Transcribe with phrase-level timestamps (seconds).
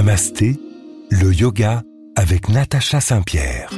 [0.00, 0.58] Namasté,
[1.10, 1.82] le yoga
[2.16, 3.68] avec Natacha Saint-Pierre.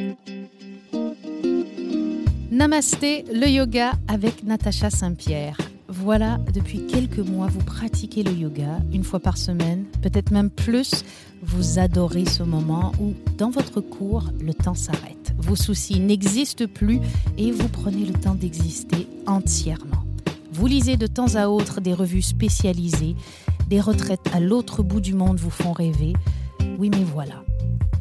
[2.53, 5.58] Namasté, le yoga avec Natacha Saint-Pierre.
[5.88, 11.04] Voilà, depuis quelques mois, vous pratiquez le yoga une fois par semaine, peut-être même plus.
[11.43, 15.34] Vous adorez ce moment où, dans votre cours, le temps s'arrête.
[15.39, 17.01] Vos soucis n'existent plus
[17.37, 20.05] et vous prenez le temps d'exister entièrement.
[20.52, 23.16] Vous lisez de temps à autre des revues spécialisées,
[23.73, 26.13] des retraites à l'autre bout du monde vous font rêver.
[26.79, 27.43] Oui, mais voilà.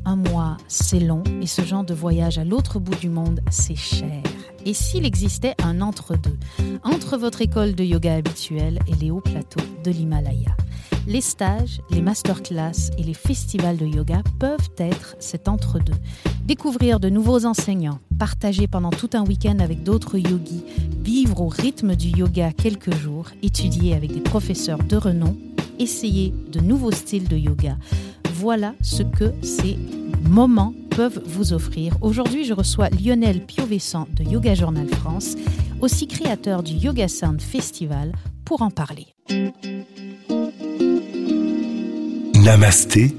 [0.04, 3.78] Un mois, c'est long et ce genre de voyage à l'autre bout du monde, c'est
[3.78, 4.22] cher.
[4.66, 6.38] Et s'il existait un entre-deux,
[6.84, 10.56] entre votre école de yoga habituelle et les hauts plateaux de l'Himalaya?
[11.08, 15.98] Les stages, les masterclass et les festivals de yoga peuvent être cet entre-deux.
[16.46, 20.64] Découvrir de nouveaux enseignants, partager pendant tout un week-end avec d'autres yogis,
[21.04, 25.36] vivre au rythme du yoga quelques jours, étudier avec des professeurs de renom,
[25.80, 27.78] essayer de nouveaux styles de yoga.
[28.36, 29.80] Voilà ce que ces
[30.30, 31.98] moments peuvent vous offrir.
[32.02, 35.36] Aujourd'hui, je reçois Lionel Piovessan de Yoga Journal France,
[35.80, 38.12] aussi créateur du Yoga Sound Festival,
[38.46, 39.08] pour en parler.
[42.36, 43.16] Namasté,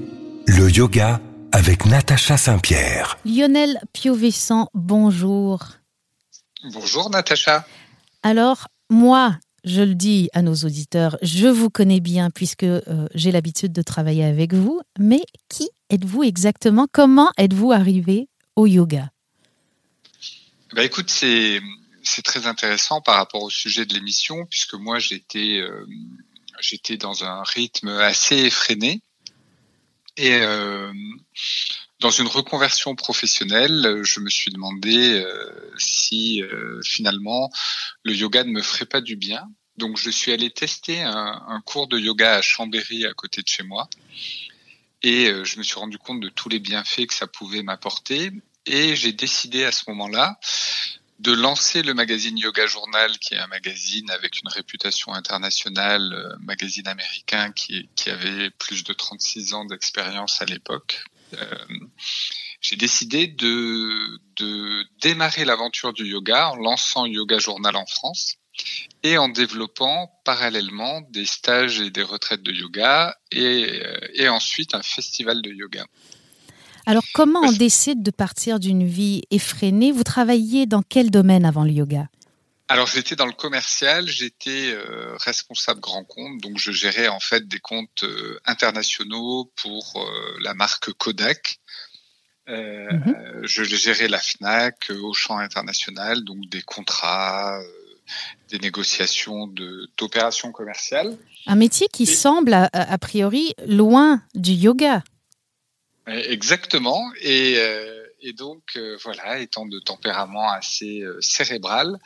[0.47, 1.19] le yoga
[1.51, 3.17] avec Natacha Saint-Pierre.
[3.25, 5.59] Lionel Piovessan, bonjour.
[6.71, 7.65] Bonjour Natacha.
[8.21, 13.31] Alors, moi, je le dis à nos auditeurs, je vous connais bien puisque euh, j'ai
[13.31, 19.11] l'habitude de travailler avec vous, mais qui êtes-vous exactement Comment êtes-vous arrivé au yoga?
[20.73, 21.61] Bah Écoute, c'est,
[22.23, 25.85] très intéressant par rapport au sujet de l'émission, puisque moi j'étais, euh,
[26.59, 29.01] j'étais dans un rythme assez effréné.
[30.17, 30.91] Et euh,
[31.99, 36.41] dans une reconversion professionnelle, je me suis demandé euh, si
[36.83, 37.51] finalement
[38.03, 39.47] le yoga ne me ferait pas du bien.
[39.77, 43.63] Donc je suis allé tester un cours de yoga à Chambéry à côté de chez
[43.63, 43.87] moi.
[45.03, 48.31] Et euh, je me suis rendu compte de tous les bienfaits que ça pouvait m'apporter.
[48.65, 50.39] Et j'ai décidé à ce moment-là
[51.19, 56.35] de lancer le magazine Yoga Journal, qui est un magazine avec une réputation internationale, euh,
[56.39, 61.03] magazine américain qui, avait plus de 36 ans d'expérience à l'époque.
[61.33, 61.55] Euh,
[62.61, 64.19] j'ai décidé de
[65.01, 68.37] démarrer l'aventure du yoga en lançant Yoga Journal en France
[69.03, 74.75] et en développant parallèlement des stages et des retraites de yoga et, euh, et ensuite
[74.75, 75.85] un festival de yoga.
[76.85, 79.91] Alors, comment on décide de partir d'une vie effrénée?
[79.91, 82.07] Vous travailliez dans quel domaine avant le yoga?
[82.69, 87.47] Alors j'étais dans le commercial, j'étais euh, responsable grand compte, donc je gérais en fait
[87.47, 91.59] des comptes euh, internationaux pour euh, la marque Kodak.
[92.47, 93.41] Mhm.
[93.43, 97.57] Je gérais la Fnac au champ international, donc des contrats,
[98.49, 99.47] des négociations
[99.97, 101.17] d'opérations commerciales.
[101.47, 105.03] Un métier qui semble a priori loin du yoga.
[106.07, 107.11] Exactement.
[107.21, 111.97] Et, euh, et donc, euh, voilà, étant de tempérament assez euh, cérébral,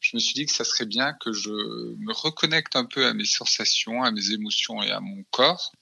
[0.00, 3.12] je me suis dit que ça serait bien que je me reconnecte un peu à
[3.12, 5.72] mes sensations, à mes émotions et à mon corps.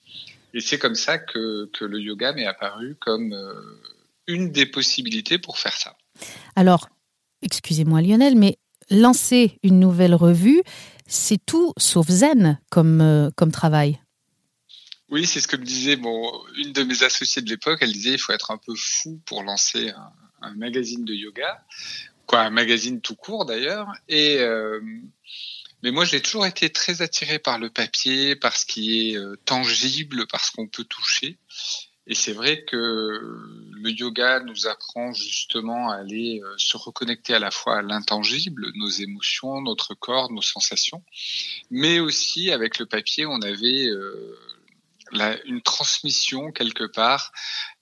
[0.55, 3.37] Et c'est comme ça que, que le yoga m'est apparu comme
[4.27, 5.95] une des possibilités pour faire ça.
[6.57, 6.89] Alors,
[7.43, 8.59] excusez-moi Lionel, mais
[8.91, 10.63] lancer une nouvelle revue,
[11.07, 13.99] c'est tout sauf zen comme, comme travail.
[15.11, 15.99] Oui, c'est ce que me disait
[16.57, 17.79] une de mes associées de l'époque.
[17.81, 19.91] Elle disait il faut être un peu fou pour lancer
[20.43, 21.65] un, magazine de yoga,
[22.27, 23.91] quoi, un magazine tout court d'ailleurs.
[24.09, 24.81] Et euh,
[25.83, 29.37] mais moi, j'ai toujours été très attiré par le papier, par ce qui est euh,
[29.45, 31.39] tangible, par ce qu'on peut toucher.
[32.09, 37.39] Et c'est vrai que le yoga nous apprend justement à aller euh, se reconnecter à
[37.39, 41.05] la fois à l'intangible, nos émotions, notre corps, nos sensations,
[41.71, 43.89] mais aussi avec le papier, on avait
[45.45, 47.33] une transmission quelque part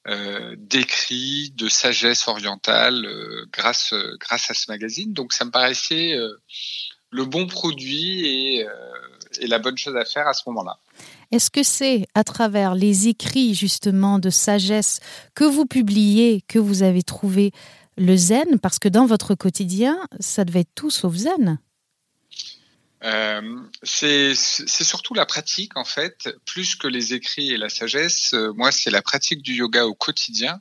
[0.08, 5.12] euh, d'écrits, de sagesse orientale euh, grâce grâce à ce magazine.
[5.12, 6.40] Donc ça me paraissait euh,
[7.10, 8.66] le bon produit et
[9.40, 10.78] la bonne chose à faire à ce moment-là.
[11.32, 15.00] Est-ce que c'est à travers les écrits justement de sagesse
[15.34, 17.52] que vous publiez que vous avez trouvé
[17.96, 18.58] le zen?
[18.60, 21.58] Parce que dans votre quotidien, ça devait être tout sauf zen.
[23.04, 28.32] Euh, c'est surtout la pratique en fait, plus que les écrits et la sagesse.
[28.32, 30.60] Euh, moi, c'est la pratique du yoga au quotidien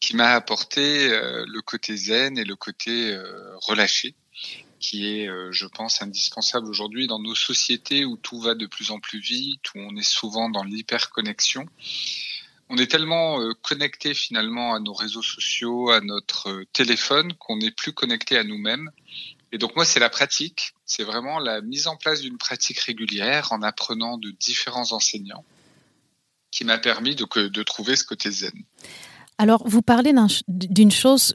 [0.00, 3.18] qui m'a apporté euh, le côté zen et le côté
[3.62, 4.14] relâché,
[4.80, 9.00] qui est, je pense, indispensable aujourd'hui dans nos sociétés où tout va de plus en
[9.00, 11.66] plus vite, où on est souvent dans l'hyperconnexion.
[12.68, 17.92] On est tellement connecté finalement à nos réseaux sociaux, à notre téléphone, qu'on n'est plus
[17.92, 18.90] connecté à nous-mêmes
[19.52, 23.52] et donc moi, c'est la pratique, c'est vraiment la mise en place d'une pratique régulière
[23.52, 25.44] en apprenant de différents enseignants
[26.50, 28.52] qui m'a permis de trouver ce côté zen.
[29.38, 30.12] Alors, vous parlez
[30.48, 31.34] d'une chose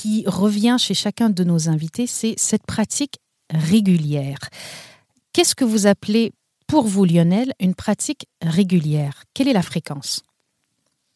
[0.00, 3.18] qui revient chez chacun de nos invités, c'est cette pratique
[3.50, 4.38] régulière.
[5.32, 6.32] Qu'est-ce que vous appelez
[6.66, 9.24] pour vous, Lionel, une pratique régulière?
[9.32, 10.22] Quelle est la fréquence?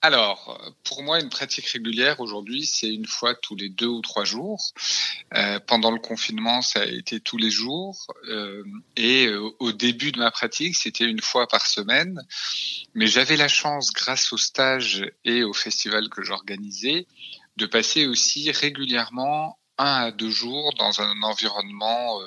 [0.02, 4.24] Alors, pour moi, une pratique régulière aujourd'hui, c'est une fois tous les deux ou trois
[4.24, 4.72] jours.
[5.34, 8.06] Euh, pendant le confinement, ça a été tous les jours.
[8.30, 8.64] Euh,
[8.96, 12.18] et euh, au début de ma pratique, c'était une fois par semaine.
[12.94, 17.06] Mais j'avais la chance, grâce au stage et au festival que j'organisais,
[17.60, 22.18] de passer aussi régulièrement un à deux jours dans un environnement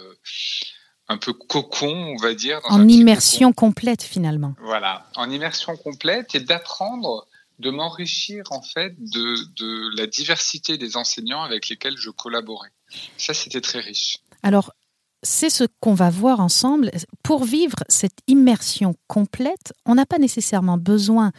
[1.07, 2.59] un peu cocon, on va dire.
[2.63, 4.55] en immersion complète finalement.
[4.61, 7.27] Voilà, en immersion complète et d'apprendre
[7.59, 12.71] de m'enrichir en fait de, la diversité des enseignants avec lesquels je collaborais.
[13.17, 14.17] Ça, c'était très riche.
[14.41, 14.73] Alors,
[15.21, 16.91] c'est ce qu'on va voir ensemble.
[17.21, 21.31] Pour vivre cette immersion complète, on n'a pas nécessairement besoin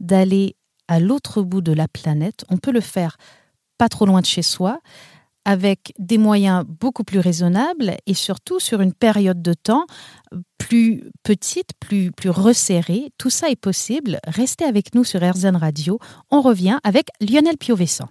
[0.00, 0.56] d'aller
[0.88, 2.44] à l'autre bout de la planète.
[2.48, 3.16] On peut le faire
[3.78, 4.80] pas trop loin de chez soi
[5.44, 9.86] avec des moyens beaucoup plus raisonnables et surtout sur une période de temps
[10.58, 13.12] plus petite, plus, plus resserrée.
[13.16, 14.18] Tout ça est possible.
[14.26, 15.98] Restez avec nous sur RZN Radio.
[16.30, 18.10] On revient avec Lionel Piovessan.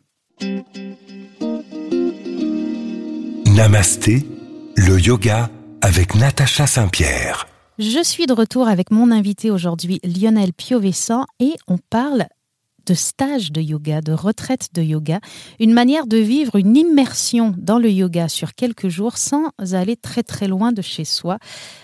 [3.46, 4.26] Namasté,
[4.76, 7.48] le yoga avec Natacha Saint-Pierre.
[7.78, 12.26] Je suis de retour avec mon invité aujourd'hui, Lionel Piovessan, et on parle
[12.88, 15.20] de stage de yoga, de retraite de yoga,
[15.60, 20.24] une manière de vivre une immersion dans le yoga sur quelques jours sans aller très
[20.24, 21.38] très loin de chez soi.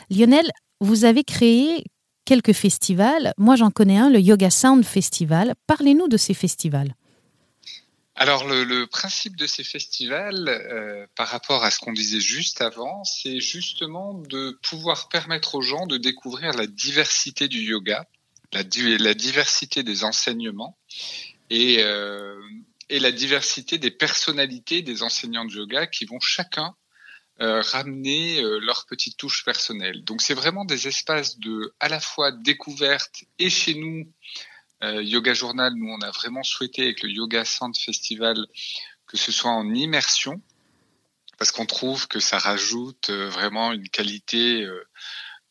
[0.09, 1.83] Lionel, vous avez créé
[2.25, 3.33] quelques festivals.
[3.37, 5.53] Moi, j'en connais un, le Yoga Sound Festival.
[5.67, 6.95] Parlez-nous de ces festivals.
[8.15, 13.03] Alors le, principe de ces festivals, euh, par rapport à ce qu'on disait juste avant,
[13.03, 18.07] c'est justement de pouvoir permettre aux gens de découvrir la diversité du yoga,
[18.53, 20.77] la, diversité des enseignements
[21.49, 22.39] et, euh,
[22.89, 26.75] et la diversité des personnalités des enseignants de yoga qui vont chacun
[27.41, 30.03] euh, ramener euh, leur petite touche personnelle.
[30.03, 34.11] Donc c'est vraiment des espaces de à la fois découverte et chez nous
[34.85, 38.35] Yoga Journal, nous on a vraiment souhaité avec le Yoga Sound Festival
[39.07, 40.41] que ce soit en immersion
[41.37, 44.67] parce qu'on trouve que ça rajoute vraiment une qualité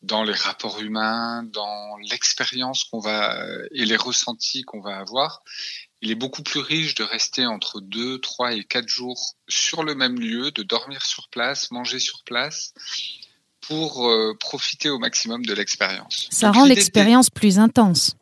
[0.03, 5.41] dans les rapports humains, dans l'expérience qu'on va euh, et les ressentis qu'on va avoir.
[6.01, 9.95] Il est beaucoup plus riche de rester entre deux, trois et quatre jours sur le
[9.95, 12.73] même lieu, de dormir sur place, manger sur place,
[13.61, 16.27] pour euh, profiter au maximum de l'expérience.
[16.29, 18.15] Ça rend l'expérience plus intense.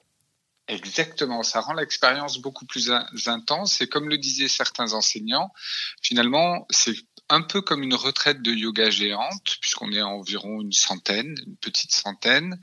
[0.68, 2.92] Exactement, ça rend l'expérience beaucoup plus
[3.26, 5.52] intense et comme le disaient certains enseignants,
[6.02, 6.96] finalement, c'est
[7.32, 11.56] un peu comme une retraite de yoga géante, puisqu'on est à environ une centaine, une
[11.56, 12.60] petite centaine.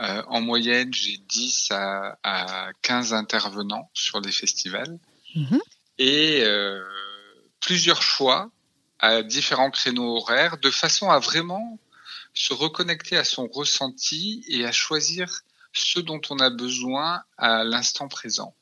[0.00, 4.98] Euh, en moyenne, j'ai 10 à, 15 intervenants sur les festivals.
[5.34, 5.60] Mhm.
[5.98, 6.82] Et euh,
[7.60, 8.50] plusieurs choix
[8.98, 11.78] à différents créneaux horaires, de façon à vraiment
[12.32, 15.42] se reconnecter à son ressenti et à choisir
[15.72, 18.54] ce dont on a besoin à l'instant présent.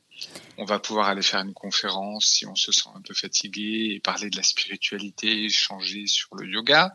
[0.56, 4.00] On va pouvoir aller faire une conférence si on se sent un peu fatigué et
[4.00, 6.94] parler de la spiritualité, échanger sur le yoga.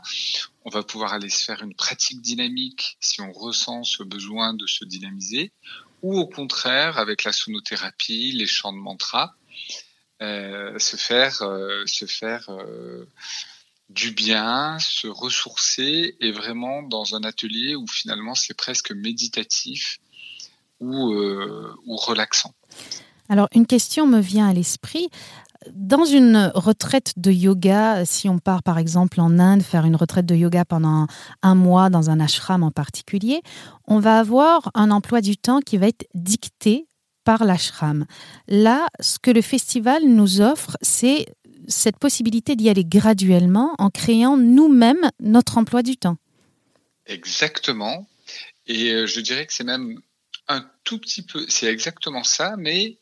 [0.66, 4.68] On va pouvoir aller se faire une pratique dynamique si on ressent ce besoin de
[4.68, 5.52] se dynamiser.
[6.02, 9.34] Ou au contraire, avec la sonothérapie, les chants de mantra,
[10.22, 13.06] euh, se faire, euh, se faire euh,
[13.90, 20.00] du bien, se ressourcer et vraiment dans un atelier où finalement c'est presque méditatif
[20.80, 21.14] ou,
[21.86, 22.54] ou relaxant.
[23.30, 25.10] Alors, une question me vient à l'esprit.
[25.72, 30.26] Dans une retraite de yoga, si on part par exemple en Inde faire une retraite
[30.26, 31.08] de yoga pendant
[31.42, 33.42] un mois dans un ashram en particulier,
[33.88, 36.88] on va avoir un emploi du temps qui va être dicté
[37.24, 38.06] par l'ashram.
[38.48, 41.28] Là, ce que le festival nous offre, c'est
[41.68, 46.18] cette possibilité d'y aller graduellement en créant nous-mêmes notre emploi du temps.
[47.06, 48.08] Exactement.
[48.68, 50.00] Et euh, je dirais que c'est même
[50.48, 52.98] un tout petit peu, c'est exactement ça, mais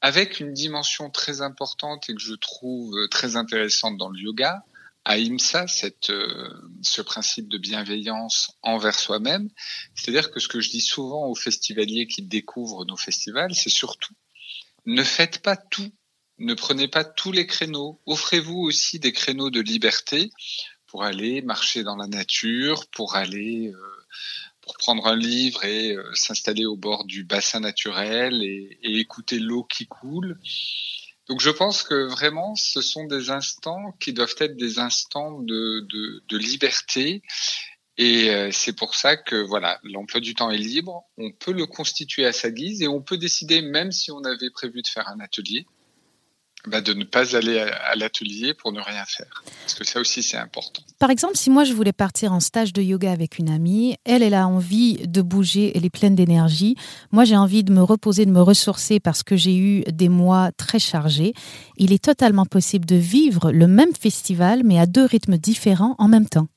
[0.00, 4.64] avec une dimension très importante et que je trouve euh, très intéressante dans le yoga,
[5.04, 6.48] Ahimsa, cette, euh,
[6.82, 9.48] ce principe de bienveillance envers soi-même.
[9.94, 14.14] C'est-à-dire que ce que je dis souvent aux festivaliers qui découvrent nos festivals, c'est surtout
[14.86, 15.92] ne faites pas tout,
[16.38, 20.30] ne prenez pas tous les créneaux, offrez-vous aussi des créneaux de liberté
[20.86, 24.06] pour aller marcher dans la nature, pour aller euh,
[24.74, 29.86] prendre un livre et euh, s'installer au bord du bassin naturel et, écouter l'eau qui
[29.86, 30.38] coule.
[31.28, 35.86] Donc je pense que vraiment, ce sont des instants qui doivent être des instants de,
[36.30, 37.22] liberté
[37.96, 41.04] Et euh, c'est pour ça que voilà, l'emploi du temps est libre.
[41.18, 44.50] On peut le constituer à sa guise et on peut décider, même si on avait
[44.50, 45.66] prévu de faire un atelier,
[46.66, 49.42] bah, de ne pas aller à, l'atelier pour ne rien faire.
[49.62, 50.82] Parce que ça aussi, c'est important.
[50.98, 54.22] Par exemple, si moi je voulais partir en stage de yoga avec une amie, elle,
[54.22, 56.76] elle a envie de bouger, elle est pleine d'énergie.
[57.12, 60.50] Moi, j'ai envie de me reposer, de me ressourcer parce que j'ai eu des mois
[60.52, 61.32] très chargés.
[61.76, 66.08] Il est totalement possible de vivre le même festival, mais à deux rythmes différents en
[66.08, 66.48] même temps.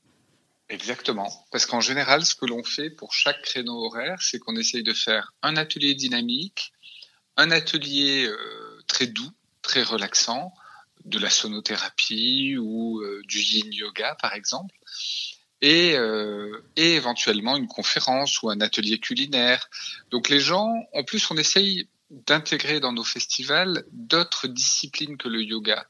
[0.68, 1.30] Exactement.
[1.50, 4.92] Parce qu'en général, ce que l'on fait pour chaque créneau horaire, c'est qu'on essaye de
[4.92, 6.72] faire un atelier dynamique,
[7.36, 9.30] un atelier euh, très doux,
[9.64, 10.54] très relaxant,
[11.04, 14.74] de la sonothérapie ou euh, du yin yoga par exemple,
[15.60, 19.68] et, euh, et, éventuellement une conférence ou un atelier culinaire.
[20.10, 25.42] Donc les gens, en plus on essaye d'intégrer dans nos festivals d'autres disciplines que le
[25.42, 25.86] yoga.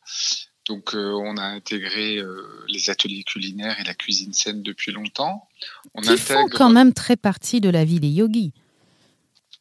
[0.66, 2.22] Donc euh, on a intégré
[2.68, 5.46] les ateliers culinaires et la cuisine saine depuis longtemps.
[5.94, 8.52] On Qui font quand même très partie de la vie des yogis.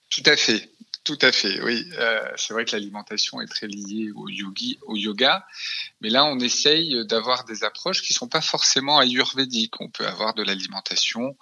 [0.10, 0.70] Tout à fait.
[1.04, 1.86] Tout à fait, oui.
[1.98, 5.46] Euh, c'est vrai que l'alimentation est très liée au, yogi, au yoga,
[6.00, 9.82] mais là on essaye d'avoir des approches qui sont pas forcément ayurvédiques.
[9.82, 11.36] On peut avoir de l'alimentation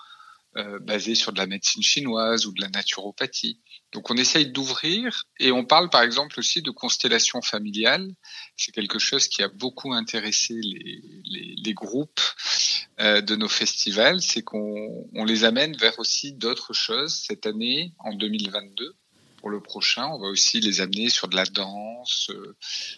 [0.58, 3.62] euh, basée sur de la médecine chinoise ou de la naturopathie.
[3.94, 8.12] Donc on essaye d'ouvrir et on parle par exemple aussi de constellation familiale.
[8.58, 12.20] C'est quelque chose qui a beaucoup intéressé les, groupes
[13.00, 17.14] euh, de nos festivals, c'est qu'on on les amène vers aussi d'autres choses.
[17.14, 18.94] Cette année, en 2022,
[19.42, 20.08] pour le prochain.
[20.08, 22.56] On va aussi les amener sur de la danse, euh,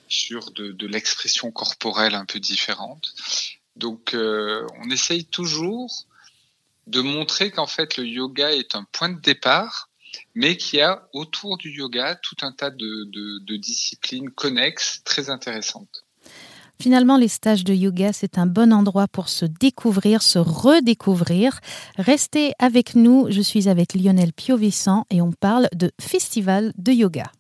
[0.08, 3.16] sur de, l'expression corporelle un peu différente.
[3.76, 6.06] Donc, euh, on essaye toujours
[6.86, 9.90] de montrer qu'en fait le yoga est un point de départ,
[10.36, 16.03] mais qu'il y a autour du yoga tout un tas de disciplines connexes très intéressantes.
[16.84, 21.62] Finalement, les stages de yoga, c'est un bon endroit pour se découvrir, se redécouvrir.
[21.98, 27.32] Restez avec nous, je suis avec Lionel Piovessan et on parle de festival de yoga.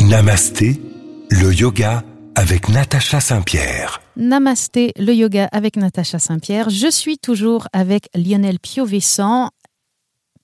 [0.00, 0.80] Namasté,
[1.28, 2.02] le yoga
[2.34, 4.00] avec Natacha Saint-Pierre.
[4.16, 6.70] Namasté, le yoga avec Natacha Saint-Pierre.
[6.70, 9.50] Je suis toujours avec Lionel Piovessan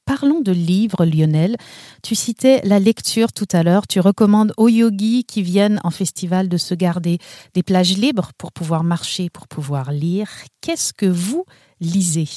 [0.05, 1.57] Parlons de livres, Lionel.
[2.03, 3.87] Tu citais la lecture tout à l'heure.
[3.87, 7.19] Tu recommandes aux yogis qui viennent en festival de se garder
[7.55, 10.29] des plages libres pour pouvoir marcher, pour pouvoir lire.
[10.61, 11.45] Qu'est-ce que vous
[11.81, 12.29] lisez?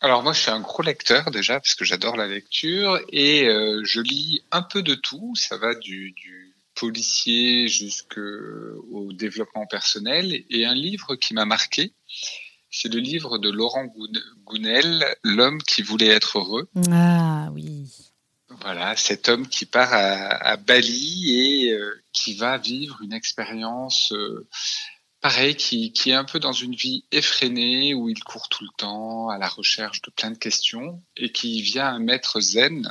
[0.00, 3.82] Alors moi je suis un gros lecteur déjà parce que j'adore la lecture et euh,
[3.84, 5.34] je lis un peu de tout.
[5.36, 11.92] Ça va du, du policier jusqu'au développement personnel et un livre qui m'a marqué
[12.70, 13.86] c'est le livre de Laurent
[14.44, 16.68] Gounel, L'homme qui voulait être heureux.
[16.90, 17.90] Ah oui.
[18.60, 24.46] Voilà, cet homme qui part à, Bali et euh, qui va vivre une expérience euh,
[25.20, 28.70] pareille, qui, qui, est un peu dans une vie effrénée où il court tout le
[28.76, 32.90] temps à la recherche de plein de questions et qui vient un maître zen,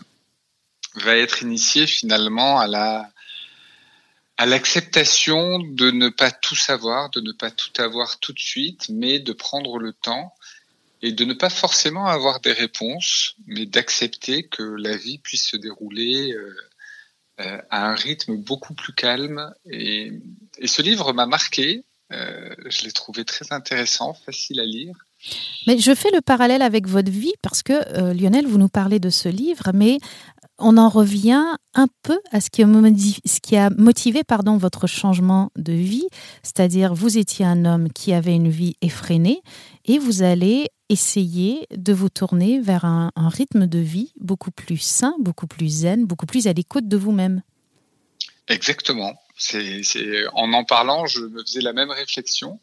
[0.96, 3.10] va être initié finalement à la
[4.38, 8.90] à l'acceptation de ne pas tout savoir, de ne pas tout avoir tout de suite,
[8.90, 10.34] mais de prendre le temps
[11.02, 15.58] et de ne pas forcément avoir des réponses, mais d'accepter que la vie puisse se
[15.58, 16.56] dérouler euh,
[17.42, 19.54] euh, à un rythme beaucoup plus calme.
[19.70, 20.12] Et,
[20.64, 21.84] ce livre m'a marqué.
[22.12, 24.96] Euh, je l'ai trouvé très intéressant, facile à lire.
[25.68, 29.10] Mais je fais le parallèle avec votre vie parce que Lionel, vous nous parlez de
[29.10, 29.98] ce livre, mais
[30.58, 31.44] on en revient
[31.74, 36.08] un peu à ce qui a, motivé pardon, votre changement de vie,
[36.44, 39.42] c'est-à-dire vous étiez un homme qui avait une vie effrénée
[39.86, 45.16] et vous allez essayer de vous tourner vers un, rythme de vie beaucoup plus sain,
[45.20, 47.42] beaucoup plus zen, beaucoup plus à l'écoute de vous-même.
[48.48, 49.16] Exactement.
[50.34, 52.60] En en parlant, je me faisais la même réflexion.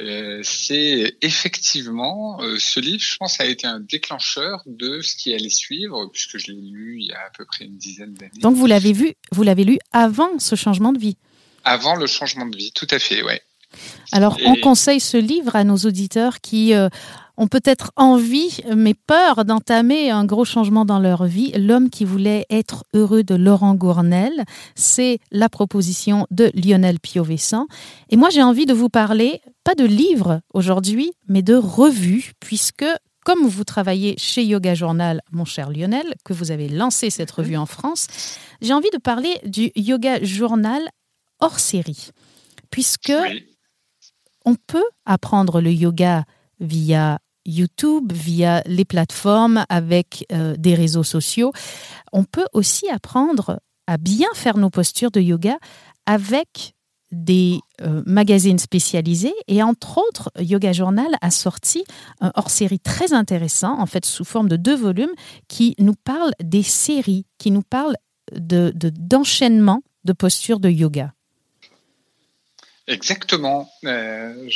[0.00, 5.34] Euh, c'est effectivement euh, ce livre, je pense, a été un déclencheur de ce qui
[5.34, 8.40] allait suivre, puisque je l'ai lu il y a à peu près une dizaine d'années.
[8.40, 11.16] Donc vous l'avez vu, vous l'avez lu avant ce changement de vie?
[11.64, 13.42] Avant le changement de vie, tout à fait, ouais.
[14.12, 16.88] Alors on conseille ce livre à nos auditeurs qui euh,
[17.38, 21.52] ont peut-être envie, mais peur d'entamer un gros changement dans leur vie.
[21.52, 27.66] L'homme qui voulait être heureux de Laurent Gournel, c'est la proposition de Lionel Piovessan.
[28.10, 32.84] Et moi, j'ai envie de vous parler, pas de livres aujourd'hui, mais de revues, puisque
[33.24, 37.56] comme vous travaillez chez Yoga Journal, mon cher Lionel, que vous avez lancé cette revue
[37.56, 38.06] en France,
[38.62, 40.82] j'ai envie de parler du Yoga Journal
[41.38, 42.08] hors série,
[42.70, 43.12] puisque
[44.44, 46.24] on peut apprendre le yoga
[46.58, 51.52] via YouTube, via les plateformes, avec euh, des réseaux sociaux.
[52.12, 55.58] On peut aussi apprendre à bien faire nos postures de yoga
[56.06, 56.74] avec
[57.10, 61.84] des euh, magazines spécialisés et entre autres, Yoga Journal a sorti
[62.20, 65.14] un hors-série très intéressant, en fait sous forme de deux volumes,
[65.48, 67.94] qui nous parle des séries, qui nous parle
[68.32, 71.14] de, d'enchaînement de, postures de yoga.
[72.86, 73.70] Exactement.
[73.84, 74.48] Euh,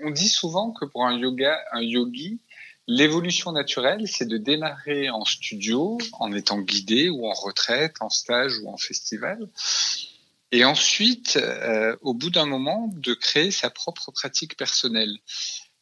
[0.00, 2.38] on dit souvent que pour un yoga, un yogi,
[2.86, 8.58] l'évolution naturelle, c'est de démarrer en studio, en étant guidé ou en retraite, en stage
[8.62, 9.48] ou en festival,
[10.52, 15.18] et ensuite, euh, au bout d'un moment, de créer sa propre pratique personnelle.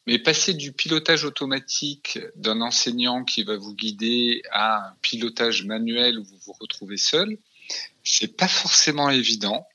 [0.07, 6.19] Mais passer du pilotage automatique d'un enseignant qui va vous guider à un pilotage manuel
[6.19, 7.37] où vous vous retrouvez seul,
[8.03, 9.67] c'est pas forcément évident.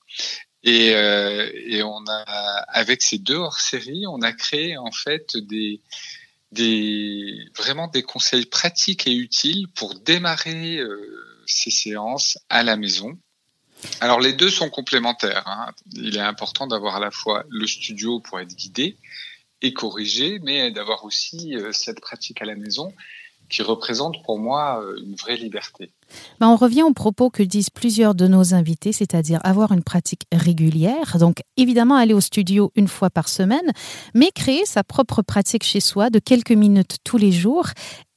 [0.63, 2.23] Et, euh, et on a,
[2.69, 5.81] avec ces deux hors-série, on a créé en fait des,
[6.53, 13.19] des vraiment des conseils pratiques et utiles pour démarrer euh, ces séances à la maison
[14.01, 15.47] alors les deux sont complémentaires.
[15.47, 15.73] Hein.
[15.93, 18.97] Il est important d'avoir à la fois le studio pour être guidé
[19.63, 22.95] et corrigé, mais d'avoir aussi euh, cette pratique à la maison
[23.51, 25.93] qui représente pour moi euh, une vraie liberté.
[26.41, 30.23] Ben, on revient aux propos que disent plusieurs de nos invités, c'est-à-dire avoir une pratique
[30.33, 33.71] régulière, donc évidemment aller au studio une fois par semaine,
[34.15, 37.67] mais créer sa propre pratique chez soi de quelques minutes tous les jours.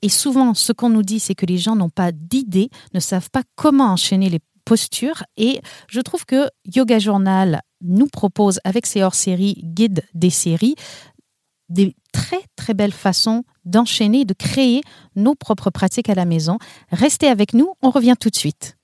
[0.02, 3.30] Et souvent, ce qu'on nous dit, c'est que les gens n'ont pas d'idée, ne savent
[3.30, 5.24] pas comment enchaîner les posture.
[5.38, 10.76] Et je trouve que Yoga Journal nous propose, avec ses hors-séries, guide des séries,
[11.74, 14.82] des très très belles façons d'enchaîner, de créer
[15.16, 16.58] nos propres pratiques à la maison.
[16.92, 18.78] Restez avec nous, on revient tout de suite.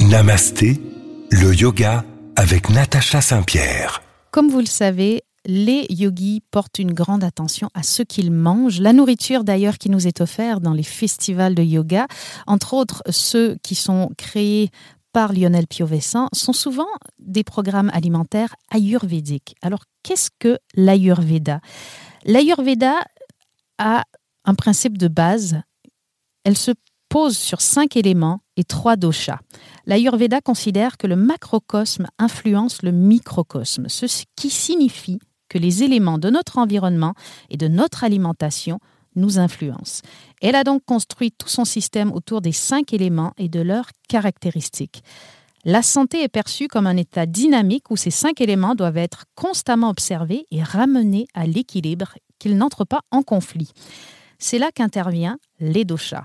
[0.00, 0.80] Namasté,
[1.30, 2.04] le yoga
[2.36, 4.02] avec Natacha Saint-Pierre.
[4.32, 8.80] Comme vous le savez, les yogis portent une grande attention à ce qu'ils mangent.
[8.80, 12.06] La nourriture d'ailleurs qui nous est offerte dans les festivals de yoga,
[12.46, 14.70] entre autres ceux qui sont créés
[15.12, 16.88] par Lionel Piovessan, sont souvent
[17.18, 19.54] des programmes alimentaires ayurvédiques.
[19.62, 21.60] Alors qu'est-ce que l'ayurveda?
[22.24, 23.00] L'ayurveda
[23.78, 24.04] a
[24.44, 25.60] un principe de base.
[26.44, 26.72] Elle se
[27.08, 29.40] pose sur cinq éléments et trois doshas.
[29.84, 35.18] L'Ayurveda considère que le macrocosme influence le microcosme, ce qui signifie
[35.48, 37.14] que les éléments de notre environnement
[37.50, 38.78] et de notre alimentation
[39.16, 40.02] nous influencent.
[40.40, 45.02] Elle a donc construit tout son système autour des cinq éléments et de leurs caractéristiques.
[45.64, 49.90] La santé est perçue comme un état dynamique où ces cinq éléments doivent être constamment
[49.90, 53.70] observés et ramenés à l'équilibre, qu'ils n'entrent pas en conflit.
[54.38, 56.24] C'est là qu'intervient les doshas.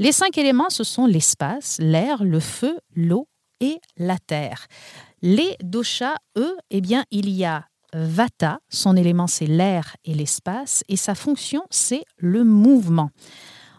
[0.00, 3.28] Les cinq éléments, ce sont l'espace, l'air, le feu, l'eau
[3.60, 4.66] et la terre.
[5.22, 10.84] Les doshas, eux, eh bien, il y a Vata, son élément c'est l'air et l'espace,
[10.88, 13.10] et sa fonction c'est le mouvement.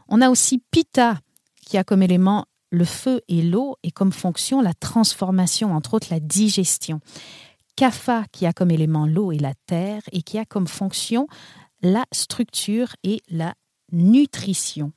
[0.08, 1.20] On a aussi Pitta,
[1.66, 6.08] qui a comme élément le feu et l'eau, et comme fonction la transformation, entre autres
[6.12, 7.00] la digestion.
[7.76, 11.28] Kapha, qui a comme élément l'eau et la terre, et qui a comme fonction
[11.82, 13.56] la structure et la
[13.92, 14.92] nutrition.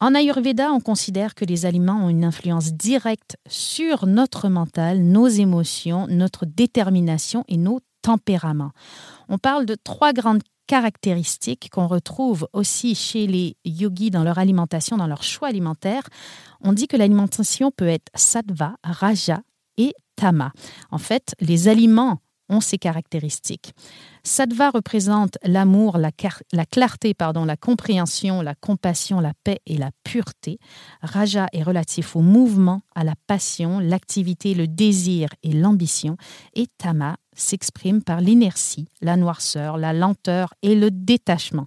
[0.00, 5.26] En Ayurveda, on considère que les aliments ont une influence directe sur notre mental, nos
[5.26, 8.70] émotions, notre détermination et nos tempérament.
[9.28, 14.96] On parle de trois grandes caractéristiques qu'on retrouve aussi chez les yogis dans leur alimentation,
[14.96, 16.04] dans leur choix alimentaire.
[16.62, 19.40] On dit que l'alimentation peut être sattva, raja
[19.76, 20.52] et tama.
[20.90, 23.74] En fait, les aliments ont ces caractéristiques.
[24.24, 26.10] Sattva représente l'amour, la,
[26.54, 30.58] la, clarté, pardon, la compréhension, la compassion, la paix et la pureté.
[31.02, 36.16] Raja est relatif au mouvement, à la passion, l'activité, le désir et l'ambition.
[36.54, 41.66] Et Tama s'exprime par l'inertie, la noirceur, la lenteur et le détachement.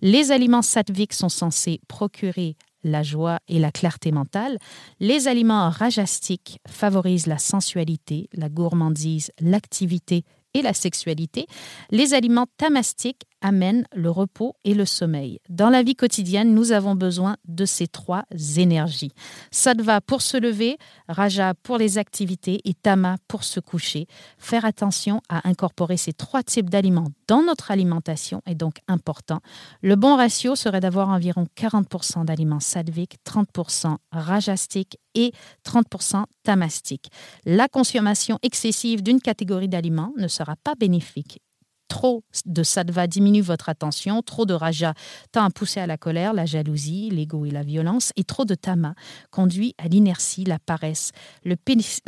[0.00, 4.58] Les aliments sattviques sont censés procurer la joie et la clarté mentale.
[5.00, 11.46] Les aliments rajastiques favorisent la sensualité, la gourmandise, l'activité et la sexualité.
[11.90, 15.40] Les aliments tamastiques amène le repos et le sommeil.
[15.48, 18.24] Dans la vie quotidienne, nous avons besoin de ces trois
[18.56, 19.12] énergies.
[19.50, 24.06] Sattva pour se lever, Raja pour les activités et Tama pour se coucher.
[24.38, 29.40] Faire attention à incorporer ces trois types d'aliments dans notre alimentation est donc important.
[29.82, 35.32] Le bon ratio serait d'avoir environ 40% d'aliments sattviques, 30% rajastiques et
[35.64, 37.10] 30% tamastiques.
[37.44, 41.40] La consommation excessive d'une catégorie d'aliments ne sera pas bénéfique
[41.90, 44.94] Trop de sattva diminue votre attention, trop de raja
[45.32, 48.54] tend à pousser à la colère, la jalousie, l'ego et la violence, et trop de
[48.54, 48.94] tama
[49.32, 51.10] conduit à l'inertie, la paresse,
[51.44, 51.56] le,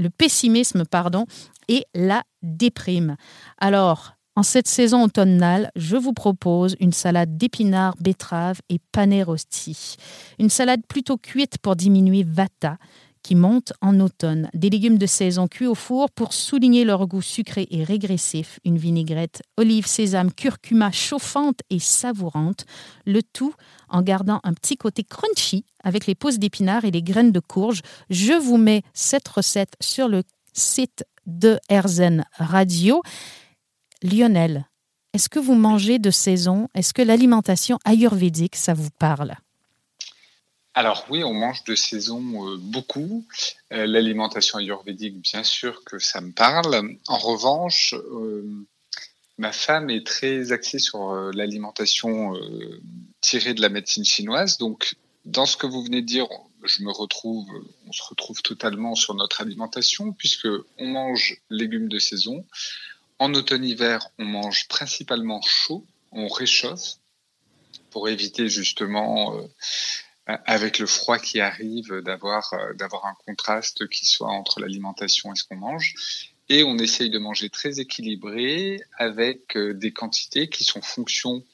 [0.08, 1.26] pessimisme pardon,
[1.66, 3.16] et la déprime.
[3.58, 9.96] Alors, en cette saison automnale, je vous propose une salade d'épinards, betteraves et pané rosti.
[10.38, 12.78] Une salade plutôt cuite pour diminuer vata,
[13.22, 14.50] qui montent en automne.
[14.54, 18.58] Des légumes de saison cuits au four pour souligner leur goût sucré et régressif.
[18.64, 22.64] Une vinaigrette, olive, sésame, curcuma chauffante et savourante.
[23.06, 23.54] Le tout
[23.88, 27.82] en gardant un petit côté crunchy avec les pousses d'épinards et les graines de courge.
[28.10, 33.02] Je vous mets cette recette sur le site de Herzen Radio.
[34.02, 34.66] Lionel,
[35.12, 36.68] est-ce que vous mangez de saison?
[36.74, 39.36] Est-ce que l'alimentation ayurvédique, ça vous parle?
[40.74, 43.26] Alors oui, on mange de saison euh, beaucoup.
[43.72, 46.96] Euh, l'alimentation ayurvédique, bien sûr que ça me parle.
[47.08, 48.42] En revanche, euh,
[49.36, 52.34] ma femme est très axée sur l'alimentation
[53.20, 54.56] tirée de la médecine chinoise.
[54.58, 56.26] Donc, dans ce que vous venez de dire,
[56.64, 57.46] je me retrouve,
[57.86, 62.46] on se retrouve totalement sur notre alimentation puisque on mange légumes de saison.
[63.18, 66.96] En automne-hiver, on mange principalement chaud, on réchauffe
[67.92, 69.42] pour éviter justement, euh,
[70.26, 75.36] avec le froid qui arrive, d'avoir euh, d'avoir un contraste qui soit entre l'alimentation et
[75.36, 75.94] ce qu'on mange.
[76.48, 81.44] Et on essaye de manger très équilibré avec euh, des quantités qui sont fonction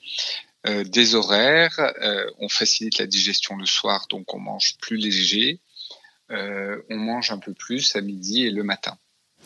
[0.64, 1.94] des horaires.
[2.40, 5.61] on facilite la digestion le soir, donc on mange plus léger.
[6.28, 8.98] on mange un peu plus à midi et le matin.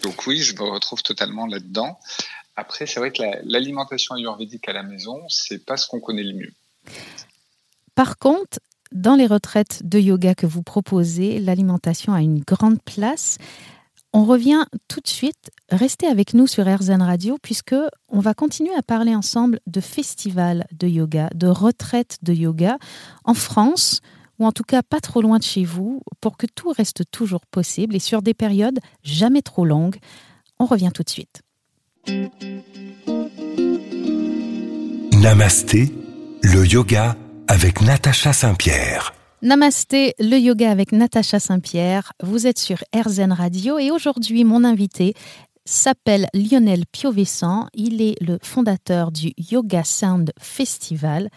[0.02, 2.00] Donc oui, je me retrouve totalement là-dedans.
[2.56, 6.34] Après, c'est vrai que l'alimentation ayurvédique à la maison, c'est pas ce qu'on connaît le
[6.34, 6.52] mieux.
[7.94, 8.58] Par contre,
[8.92, 13.38] dans les retraites de yoga que vous proposez, l'alimentation a une grande place.
[14.12, 15.50] On revient tout de suite.
[15.70, 17.74] Restez avec nous sur RZN Radio puisque
[18.08, 22.76] on va continuer à parler ensemble de festivals de yoga, de retraites de yoga
[23.24, 24.00] en France
[24.38, 27.46] ou en tout cas pas trop loin de chez vous, pour que tout reste toujours
[27.46, 29.98] possible et sur des périodes jamais trop longues.
[30.58, 31.42] On revient tout de suite.
[35.12, 35.94] Namasté,
[36.42, 37.16] le yoga
[37.52, 39.12] avec Natacha Saint-Pierre.
[39.42, 42.14] Namasté, le yoga avec Natacha Saint-Pierre.
[42.22, 45.12] Vous êtes sur RZN Radio et aujourd'hui, mon invité
[45.66, 47.68] s'appelle Lionel Piovessan.
[47.74, 51.28] Il est le fondateur du Yoga Sound Festival.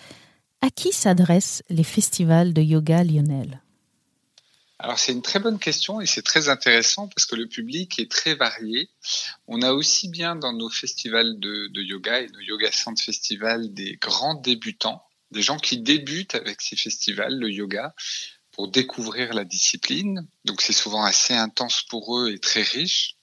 [0.61, 3.61] À qui s'adressent les festivals de yoga Lionel?
[4.79, 8.09] Alors c'est une très bonne question et c'est très intéressant parce que le public est
[8.09, 8.89] très varié.
[9.47, 13.97] On a aussi bien dans nos festivals de, yoga et nos yoga centres festivals des
[13.97, 15.01] grands débutants,
[15.35, 17.93] des gens qui débutent avec ces festivals, le yoga,
[18.51, 20.25] pour découvrir la discipline.
[20.45, 23.15] Donc c'est souvent assez intense pour eux et très riche.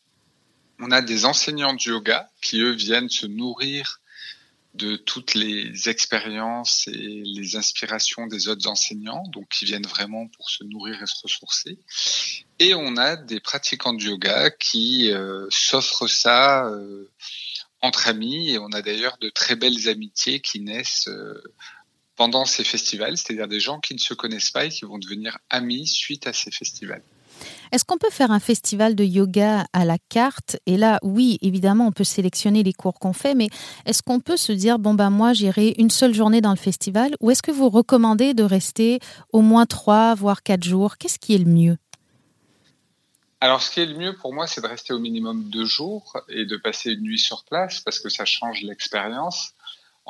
[0.78, 4.00] On a des enseignants de yoga qui eux viennent se nourrir
[4.74, 10.48] de toutes les expériences et les inspirations des autres enseignants, donc qui viennent vraiment pour
[10.48, 11.78] se nourrir et se ressourcer.
[12.58, 17.10] Et on a des pratiquants de yoga qui euh, s'offrent ça euh,
[17.82, 21.42] entre amis, et on a d'ailleurs de très belles amitiés qui naissent euh,
[22.16, 25.38] pendant ces festivals, c'est-à-dire des gens qui ne se connaissent pas et qui vont devenir
[25.50, 27.02] amis suite à ces festivals.
[27.72, 30.58] Est-ce qu'on peut faire un festival de yoga à la carte?
[30.66, 33.48] Et là, oui, évidemment, on peut sélectionner les cours qu'on fait, mais
[33.86, 37.14] est-ce qu'on peut se dire, bon, ben moi, j'irai une seule journée dans le festival?
[37.20, 39.00] Ou est-ce que vous recommandez de rester
[39.32, 40.98] au moins trois, voire quatre jours?
[40.98, 41.78] Qu'est-ce qui est le mieux?
[43.40, 46.16] Alors, ce qui est le mieux pour moi, c'est de rester au minimum deux jours
[46.28, 49.54] et de passer une nuit sur place parce que ça change l'expérience.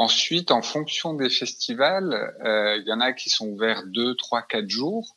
[0.03, 4.43] Ensuite, en fonction des festivals, euh, il y en a qui sont ouverts deux, trois,
[4.43, 5.15] quatre jours.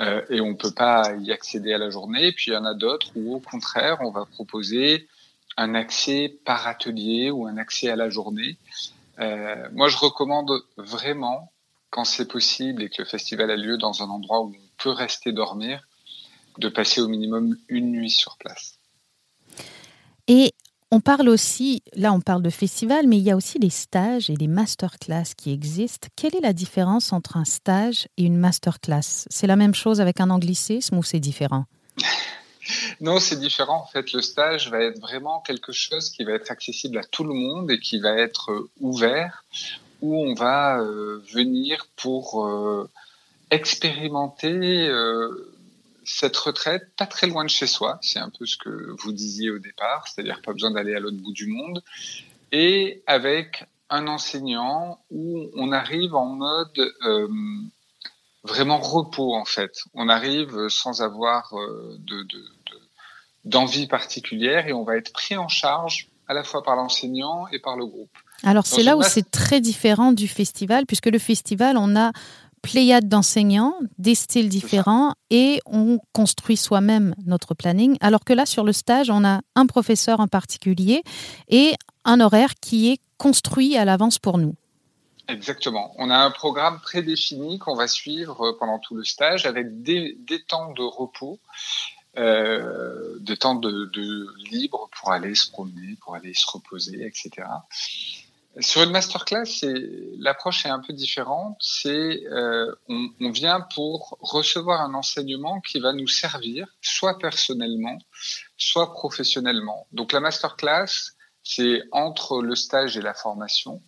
[0.00, 2.32] Euh, et on ne peut pas y accéder à la journée.
[2.32, 5.06] Puis il y en a d'autres où au contraire, on va proposer
[5.58, 8.56] un accès par atelier ou un accès à la journée.
[9.18, 11.52] Euh, moi, je recommande vraiment,
[11.90, 14.88] quand c'est possible et que le festival a lieu dans un endroit où on peut
[14.88, 15.86] rester dormir,
[16.56, 18.78] de passer au minimum une nuit sur place.
[20.28, 20.53] Et
[20.94, 24.30] on parle aussi, là on parle de festival, mais il y a aussi les stages
[24.30, 26.06] et les masterclass qui existent.
[26.14, 29.26] Quelle est la différence entre un stage et une masterclass?
[29.28, 31.64] C'est la même chose avec un anglicisme ou c'est différent?
[33.02, 33.82] Non, c'est différent.
[33.82, 37.24] En fait, le stage va être vraiment quelque chose qui va être accessible à tout
[37.24, 39.44] le monde et qui va être euh, ouvert,
[40.00, 42.88] où on va euh, venir pour euh,
[43.50, 44.88] expérimenter
[46.04, 49.50] cette retraite pas très loin de chez soi, c'est un peu ce que vous disiez
[49.50, 51.82] au départ, c'est-à-dire pas besoin d'aller à l'autre bout du monde,
[52.52, 57.28] et avec un enseignant où on arrive en mode euh,
[58.42, 59.82] vraiment repos en fait.
[59.94, 62.26] On arrive sans avoir euh, de,
[63.44, 67.58] d'envie particulière et on va être pris en charge à la fois par l'enseignant et
[67.58, 68.16] par le groupe.
[68.42, 72.12] Alors c'est là où c'est très différent du festival, puisque le festival, on a
[72.64, 77.96] pléiade d'enseignants, des styles différents, et on construit soi-même notre planning.
[78.00, 81.02] Alors que là, sur le stage, on a un professeur en particulier
[81.48, 81.74] et
[82.04, 84.54] un horaire qui est construit à l'avance pour nous.
[85.28, 85.94] Exactement.
[85.98, 90.16] On a un programme prédéfini qu'on va suivre pendant tout le stage avec des,
[90.48, 91.38] temps de repos,
[92.16, 93.90] euh, des temps de,
[94.50, 97.46] libre pour aller se promener, pour aller se reposer, etc.
[98.60, 99.64] Sur une masterclass,
[100.18, 101.60] l'approche est un peu différente.
[101.86, 107.98] Euh, on, vient pour recevoir un enseignement qui va nous servir, soit personnellement,
[108.56, 109.86] soit professionnellement.
[109.92, 113.82] Donc la masterclass, c'est entre le stage et la formation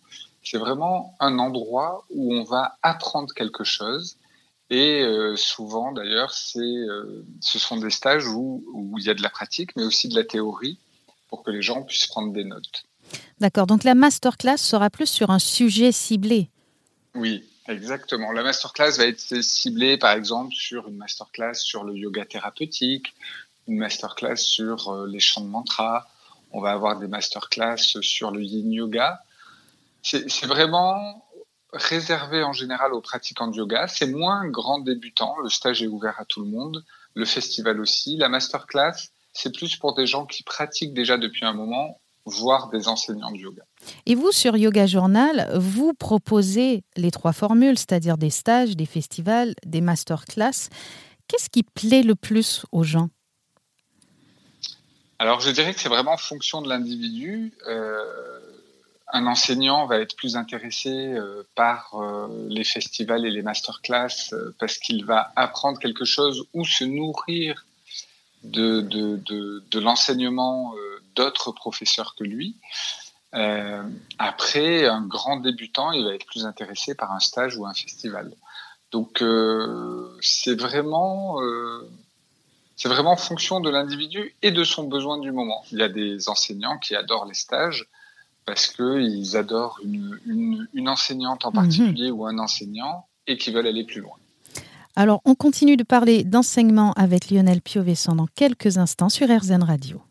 [0.49, 4.17] c'est vraiment un endroit où on va apprendre quelque chose.
[4.69, 8.63] Et euh, souvent, d'ailleurs, euh, ce sont des stages où,
[8.97, 10.79] il y a de la pratique, mais aussi de la théorie,
[11.27, 12.85] pour que les gens puissent prendre des notes.
[13.39, 13.67] D'accord.
[13.67, 16.49] Donc la masterclass sera plus sur un sujet ciblé.
[17.15, 18.31] Oui, exactement.
[18.31, 23.13] La masterclass va être ciblée, par exemple, sur une masterclass sur le yoga thérapeutique,
[23.67, 26.07] une masterclass sur euh, les chants de mantra.
[26.51, 29.21] On va avoir des masterclass sur le yin yoga.
[30.01, 31.25] C'est vraiment
[31.73, 33.87] réservé en général aux pratiquants de yoga.
[33.87, 35.35] C'est moins grand débutant.
[35.43, 36.85] Le stage est ouvert à tout le monde.
[37.13, 38.15] Le festival aussi.
[38.15, 42.87] La masterclass, c'est plus pour des gens qui pratiquent déjà depuis un moment, voire des
[42.87, 43.63] enseignants de yoga.
[44.05, 49.53] Et vous, sur Yoga Journal, vous proposez les trois formules, c'est-à-dire des stages, des festivals,
[49.65, 50.69] des masterclass.
[51.27, 53.09] Qu'est-ce qui plaît le plus aux gens?
[55.19, 57.53] Alors, je dirais que c'est vraiment en fonction de l'individu.
[57.67, 58.39] Euh,
[59.11, 64.77] un enseignant va être plus intéressé euh, par euh, les festivals et les masterclass parce
[64.77, 67.65] qu'il va apprendre quelque chose ou se nourrir
[68.43, 70.73] de, de, l'enseignement
[71.17, 72.55] d'autres professeurs que lui.
[74.17, 78.33] après, un grand débutant, il va être plus intéressé par un stage ou un festival.
[78.91, 79.21] Donc,
[80.21, 81.39] c'est vraiment
[82.77, 85.63] c'est vraiment en fonction de l'individu et de son besoin du moment.
[85.71, 87.89] Il y a des enseignants qui adorent les stages,
[88.47, 91.55] parce qu'ils adorent une, enseignante en mhm.
[91.55, 94.15] particulier ou un enseignant et qui veulent aller plus loin.
[94.95, 100.01] Alors, on continue de parler d'enseignement avec Lionel Piovesson dans quelques instants sur RZN Radio.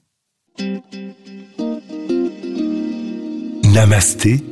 [3.64, 4.42] Namasté,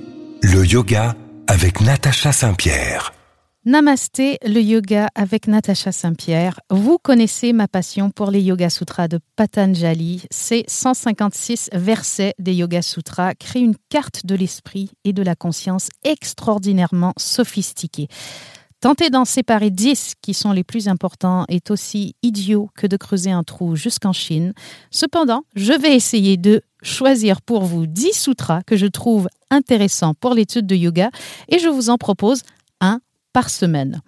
[0.43, 3.13] le yoga avec Natacha Saint-Pierre.
[3.67, 6.61] Namasté, le yoga avec Natacha Saint-Pierre.
[6.69, 10.25] Vous connaissez ma passion pour les Yoga Sutras de Patanjali.
[10.31, 15.89] Ces 156 versets des Yoga Sutras créent une carte de l'esprit et de la conscience
[16.05, 18.09] extraordinairement sophistiquée.
[18.85, 23.31] Tenter d'en séparer 10 qui sont les plus importants est aussi idiot que de creuser
[23.31, 24.53] un trou jusqu'en Chine.
[24.91, 30.35] Cependant, je vais essayer de choisir pour vous 10 sutras que je trouve intéressants pour
[30.35, 31.09] l'étude de yoga
[31.49, 32.43] et je vous en propose
[32.83, 33.01] un
[33.33, 34.03] par semaine.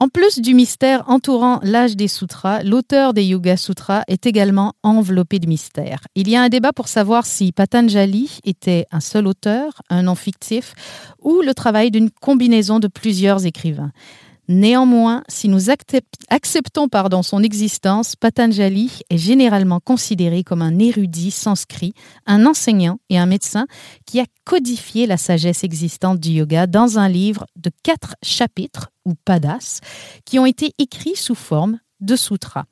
[0.00, 5.38] En plus du mystère entourant l'âge des sutras, l'auteur des Yoga Sutras est également enveloppé
[5.38, 6.00] de mystère.
[6.16, 10.16] Il y a un débat pour savoir si Patanjali était un seul auteur, un nom
[10.16, 10.74] fictif,
[11.22, 13.92] ou le travail d'une combinaison de plusieurs écrivains.
[14.48, 16.88] Néanmoins, si nous acceptons
[17.22, 21.94] son existence, Patanjali est généralement considéré comme un érudit sanskrit,
[22.26, 23.66] un enseignant et un médecin
[24.06, 29.14] qui a codifié la sagesse existante du yoga dans un livre de quatre chapitres, ou
[29.24, 29.80] padas,
[30.24, 32.64] qui ont été écrits sous forme de sutras.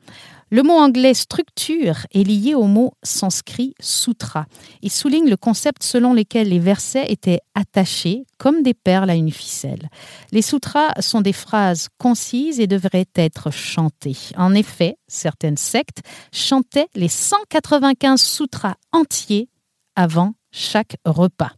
[0.52, 4.44] Le mot anglais structure est lié au mot sanskrit sutra
[4.82, 9.30] et souligne le concept selon lequel les versets étaient attachés comme des perles à une
[9.30, 9.88] ficelle.
[10.30, 14.18] Les sutras sont des phrases concises et devraient être chantées.
[14.36, 16.02] En effet, certaines sectes
[16.34, 19.48] chantaient les 195 sutras entiers
[19.96, 21.52] avant chaque repas.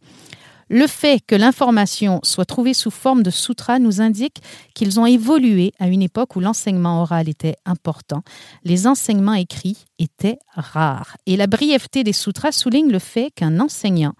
[0.69, 4.41] Le fait que l'information soit trouvée sous forme de sutras nous indique
[4.73, 8.23] qu'ils ont évolué à une époque où l'enseignement oral était important.
[8.63, 11.17] Les enseignements écrits étaient rares.
[11.27, 14.13] Et la brièveté des sutras souligne le fait qu'un enseignant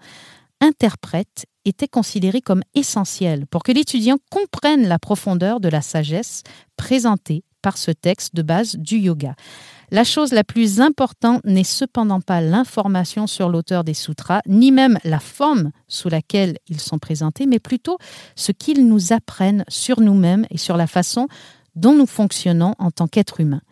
[0.60, 6.42] interprète était considéré comme essentiel pour que l'étudiant comprenne la profondeur de la sagesse
[6.76, 9.34] présentée par ce texte de base du yoga.
[9.90, 14.98] La chose la plus importante n'est cependant pas l'information sur l'auteur des sutras, ni même
[15.04, 17.98] la forme sous laquelle ils sont présentés, mais plutôt
[18.34, 21.28] ce qu'ils nous apprennent sur nous-mêmes et sur la façon
[21.76, 23.62] dont nous fonctionnons en tant qu'êtres humains.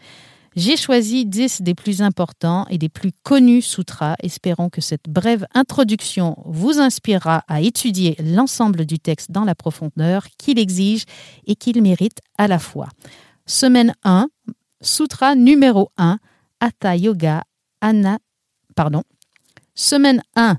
[0.57, 4.14] J'ai choisi 10 des plus importants et des plus connus sutras.
[4.22, 10.27] Espérons que cette brève introduction vous inspirera à étudier l'ensemble du texte dans la profondeur
[10.38, 11.07] qu'il exige
[11.48, 12.88] et qu'il mérite à la fois.
[13.46, 14.29] Semaine 1,
[14.85, 16.18] Sutra numéro 1,
[16.61, 17.42] Hatha Yoga
[17.81, 18.18] Ana.
[18.77, 19.03] Pardon.
[19.75, 20.59] Semaine 1,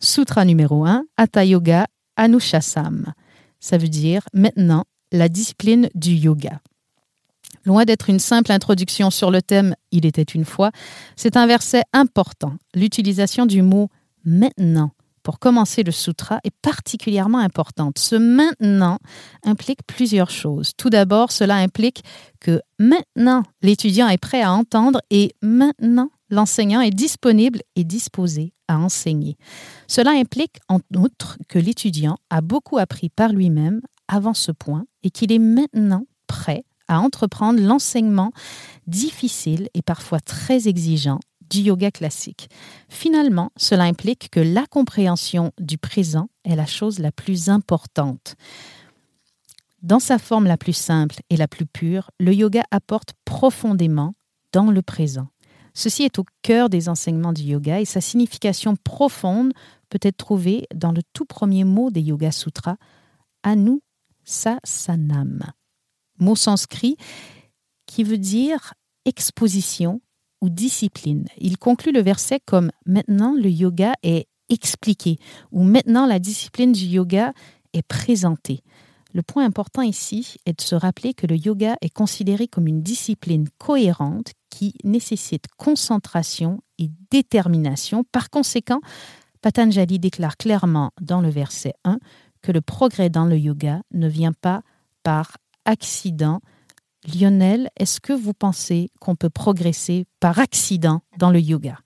[0.00, 3.12] Sutra numéro 1, Hatha Yoga Anushasam.
[3.60, 6.60] Ça veut dire maintenant la discipline du yoga.
[7.66, 10.70] Loin d'être une simple introduction sur le thème Il était une fois,
[11.14, 12.54] c'est un verset important.
[12.74, 13.90] L'utilisation du mot
[14.24, 14.92] maintenant
[15.26, 17.98] pour commencer le sutra est particulièrement importante.
[17.98, 19.00] Ce maintenant
[19.42, 20.70] implique plusieurs choses.
[20.76, 22.04] Tout d'abord, cela implique
[22.38, 28.78] que maintenant l'étudiant est prêt à entendre et maintenant l'enseignant est disponible et disposé à
[28.78, 29.36] enseigner.
[29.88, 35.10] Cela implique en outre que l'étudiant a beaucoup appris par lui-même avant ce point et
[35.10, 38.30] qu'il est maintenant prêt à entreprendre l'enseignement
[38.86, 41.18] difficile et parfois très exigeant
[41.50, 42.48] du yoga classique.
[42.88, 48.36] Finalement, cela implique que la compréhension du présent est la chose la plus importante.
[49.82, 54.14] Dans sa forme la plus simple et la plus pure, le yoga apporte profondément
[54.52, 55.28] dans le présent.
[55.74, 59.52] Ceci est au cœur des enseignements du yoga et sa signification profonde
[59.90, 62.76] peut être trouvée dans le tout premier mot des Yoga Sutras,
[63.42, 63.80] Anu
[64.24, 65.44] Sasanam,
[66.18, 66.96] mot sanskrit
[67.86, 70.00] qui veut dire exposition
[70.40, 71.26] ou discipline.
[71.38, 75.18] Il conclut le verset comme Maintenant le yoga est expliqué
[75.50, 77.32] ou Maintenant la discipline du yoga
[77.72, 78.62] est présentée.
[79.12, 82.82] Le point important ici est de se rappeler que le yoga est considéré comme une
[82.82, 88.04] discipline cohérente qui nécessite concentration et détermination.
[88.04, 88.80] Par conséquent,
[89.40, 91.98] Patanjali déclare clairement dans le verset 1
[92.42, 94.62] que le progrès dans le yoga ne vient pas
[95.02, 96.40] par accident.
[97.06, 101.78] Lionel, est-ce que vous pensez qu'on peut progresser par accident dans le yoga?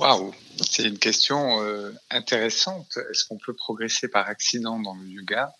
[0.00, 2.98] Waouh, c'est une question euh, intéressante.
[3.10, 5.52] Est-ce qu'on peut progresser par accident dans le yoga?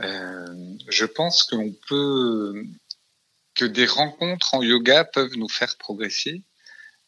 [0.00, 0.46] Euh,
[0.88, 2.64] Je pense que
[3.66, 6.42] des rencontres en yoga peuvent nous faire progresser.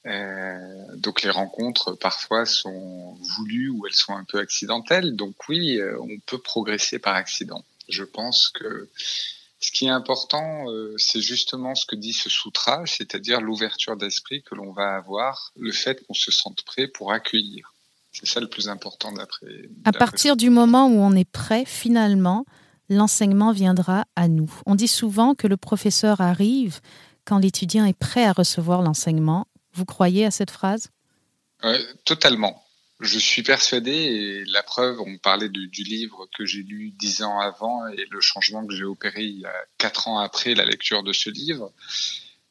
[0.05, 5.17] Euh, donc les rencontres parfois sont voulues ou elles sont un peu accidentelles.
[5.17, 7.65] Donc oui, on peut progresser par accident.
[7.89, 8.91] Je pense que
[9.63, 14.43] ce qui est important, euh, c'est justement ce que dit ce sutra, c'est-à-dire l'ouverture d'esprit
[14.43, 17.73] que l'on va avoir, le fait qu'on se sente prêt pour accueillir.
[18.11, 19.47] C'est ça le plus important d'après.
[19.85, 22.45] À partir du moment où on est prêt, finalement,
[22.89, 24.53] l'enseignement viendra à nous.
[24.67, 26.81] On dit souvent que le professeur arrive
[27.25, 29.47] quand l'étudiant est prêt à recevoir l'enseignement.
[29.75, 30.89] Vous croyez à cette phrase?
[32.05, 32.63] Totalement.
[33.03, 37.41] Je suis persuadé, et la preuve, on parlait du livre que j'ai lu dix ans
[37.41, 41.03] avant et le changement que j'ai opéré il y a quatre ans après la lecture
[41.03, 41.73] de ce livre.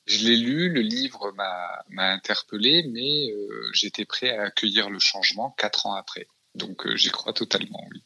[0.08, 5.56] Je l'ai lu, le livre m'a interpellé, mais euh, j'étais prêt à accueillir le changement
[5.58, 6.28] quatre ans après.
[6.54, 8.02] Donc euh, j'y crois totalement, oui.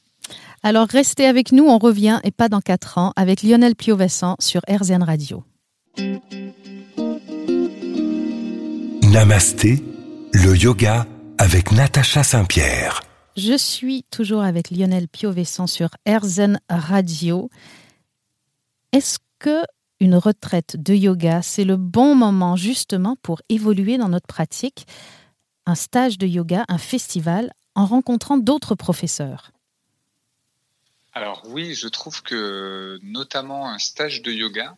[0.62, 4.62] Alors restez avec nous, on revient, et pas dans quatre ans, avec Lionel Piovessan sur
[4.70, 5.44] RZN Radio.
[9.02, 9.82] Namasté,
[10.32, 13.02] le yoga avec Natacha Saint-Pierre.
[13.36, 17.50] Je suis toujours avec Lionel Piovessan sur RZN Radio.
[18.92, 19.64] Est-ce que
[20.00, 24.86] une retraite de yoga, c'est le bon moment justement pour évoluer dans notre pratique,
[25.66, 29.52] un stage de yoga, un festival, en rencontrant d'autres professeurs?
[31.14, 34.78] Alors oui, je trouve que notamment un stage de yoga,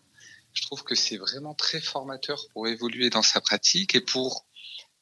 [0.54, 4.47] je trouve que c'est vraiment très formateur pour évoluer dans sa pratique et pour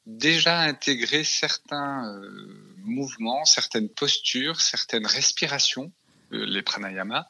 [0.06, 5.92] déjà intégrer certains euh, mouvements, certaines postures, certaines respirations,
[6.32, 7.26] euh, les pranayama,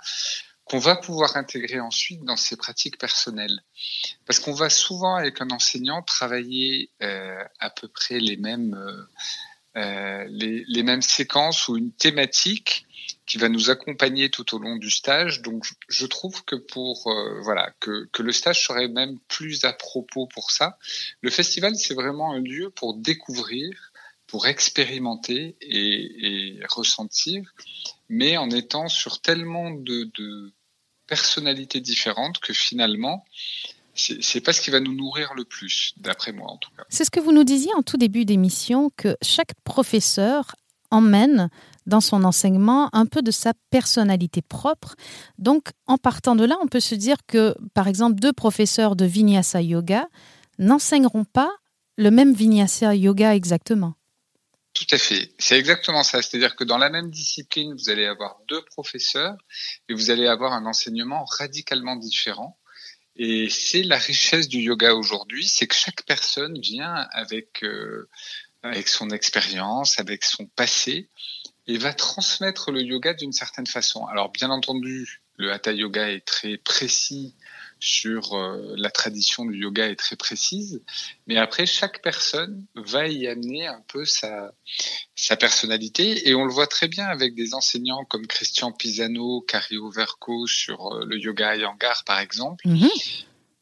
[0.65, 3.63] qu'on va pouvoir intégrer ensuite dans ses pratiques personnelles.
[4.27, 8.77] Parce qu'on va souvent, avec un enseignant, travailler euh, à peu près les mêmes,
[9.77, 12.87] les, les, mêmes séquences ou une thématique
[13.27, 15.43] qui va nous accompagner tout au long du stage.
[15.43, 19.73] Donc, je trouve que pour euh, voilà que, que, le stage serait même plus à
[19.73, 20.79] propos pour ça.
[21.21, 23.93] Le festival, c'est vraiment un lieu pour découvrir,
[24.27, 27.53] pour expérimenter et, ressentir,
[28.09, 30.53] mais en étant sur tellement de
[31.07, 33.25] personnalités différentes que finalement,
[33.97, 36.85] c'est pas ce qui va nous nourrir le plus, d'après moi en tout cas.
[36.89, 40.55] C'est ce que vous nous disiez en tout début d'émission, que chaque professeur
[40.91, 41.49] emmène
[41.87, 44.95] dans son enseignement un peu de sa personnalité propre.
[45.39, 49.05] Donc, en partant de là, on peut se dire que, par exemple, deux professeurs de
[49.05, 50.09] Vinyasa Yoga
[50.59, 51.51] n'enseigneront pas
[51.97, 53.95] le même Vinyasa Yoga exactement.
[54.75, 55.33] Tout à fait.
[55.39, 56.21] C'est exactement ça.
[56.21, 59.37] C'est-à-dire que dans la même discipline, vous allez avoir deux professeurs
[59.89, 62.59] et vous allez avoir un enseignement radicalement différent.
[63.19, 68.09] Et c'est la richesse du yoga aujourd'hui, c'est que chaque personne vient avec, euh,
[68.63, 71.09] avec son expérience, avec son passé,
[71.67, 74.07] et va transmettre le yoga d'une certaine façon.
[74.07, 77.35] Alors bien entendu, le hatha yoga est très précis
[77.79, 80.83] sur euh, la tradition du yoga est très précise,
[81.27, 84.53] mais après chaque personne va y amener un peu sa
[85.15, 89.91] sa personnalité et on le voit très bien avec des enseignants comme Christian Pisano, Cario
[89.91, 92.67] Verco sur euh, le yoga Iyengar par exemple.
[92.67, 92.89] Mhm.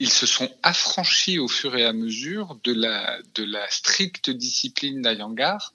[0.00, 5.02] Ils se sont affranchis au fur et à mesure de la de la stricte discipline
[5.02, 5.72] d'Iyengar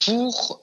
[0.00, 0.62] pour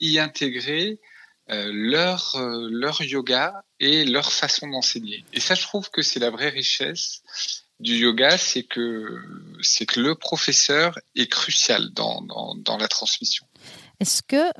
[0.00, 1.00] y intégrer
[1.48, 2.36] leur,
[2.70, 5.24] leur yoga et leur façon d'enseigner.
[5.32, 7.22] Et ça, je trouve que c'est la vraie richesse
[7.82, 9.18] du yoga, c'est que,
[9.60, 13.44] c'est que le professeur est crucial dans, dans, la transmission.
[14.00, 14.50] Est-ce que,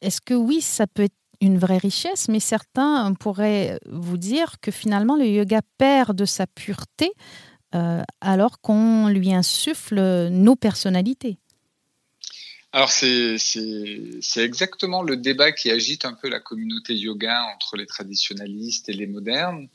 [0.00, 4.70] est-ce que oui, ça peut être une vraie richesse, mais certains pourraient vous dire que
[4.70, 7.10] finalement le yoga perd de sa pureté
[7.74, 11.38] euh, alors qu'on lui insuffle nos personnalités?
[12.72, 13.36] Alors c'est
[14.36, 19.08] exactement le débat qui agite un peu la communauté yoga entre les traditionalistes et les
[19.08, 19.68] modernes.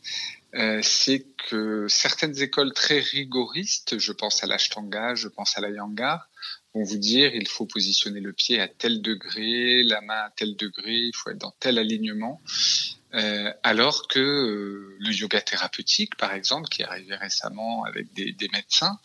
[0.55, 5.69] Euh, c'est que certaines écoles très rigoristes, je pense à l'Ashtanga, je pense à la
[5.69, 6.29] Yangar,
[6.73, 10.55] vont vous dire il faut positionner le pied à tel degré, la main à tel
[10.55, 12.41] degré, il faut être dans tel alignement.
[13.15, 18.49] Euh, alors que euh, le yoga thérapeutique, par exemple, qui est arrivé récemment avec des,
[18.51, 18.99] médecins,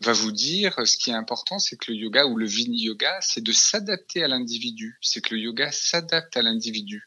[0.00, 3.20] va vous dire ce qui est important, c'est que le yoga ou le vini yoga,
[3.20, 4.98] c'est de s'adapter à l'individu.
[5.00, 7.06] C'est que le yoga s'adapte à l'individu.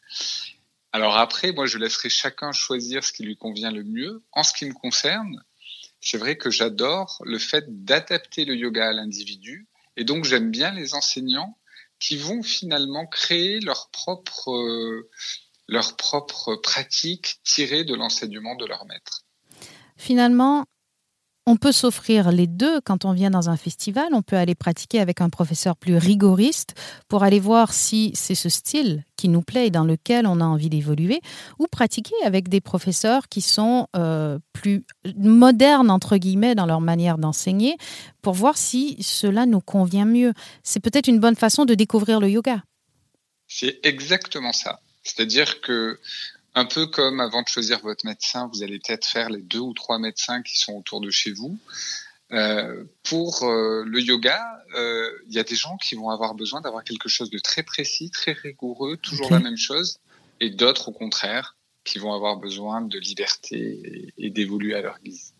[0.92, 4.22] Alors après, moi, je laisserai chacun choisir ce qui lui convient le mieux.
[4.32, 5.44] En ce qui me concerne,
[6.00, 9.68] c'est vrai que j'adore le fait d'adapter le yoga à l'individu.
[9.96, 11.58] Et donc, j'aime bien les enseignants
[11.98, 15.10] qui vont finalement créer leur propre, euh,
[15.70, 19.22] leur propre pratique tirée de l'enseignement de leur maître.
[19.96, 20.64] Finalement,
[21.46, 24.08] on peut s'offrir les deux quand on vient dans un festival.
[24.12, 26.74] On peut aller pratiquer avec un professeur plus rigoriste
[27.08, 30.44] pour aller voir si c'est ce style qui nous plaît et dans lequel on a
[30.44, 31.20] envie d'évoluer,
[31.58, 34.84] ou pratiquer avec des professeurs qui sont euh, plus
[35.16, 37.76] modernes, entre guillemets, dans leur manière d'enseigner,
[38.22, 40.32] pour voir si cela nous convient mieux.
[40.62, 42.62] C'est peut-être une bonne façon de découvrir le yoga.
[43.46, 44.80] C'est exactement ça.
[45.14, 45.98] C'est-à-dire que
[46.54, 49.72] un peu comme avant de choisir votre médecin, vous allez peut-être faire les deux ou
[49.72, 51.58] trois médecins qui sont autour de chez vous.
[52.32, 54.40] Euh, pour euh, le yoga,
[54.76, 57.62] euh, il y a des gens qui vont avoir besoin d'avoir quelque chose de très
[57.62, 59.98] précis, très rigoureux, toujours la même chose,
[60.38, 65.00] et d'autres au contraire qui vont avoir besoin de liberté et, et d'évoluer à leur
[65.00, 65.34] guise.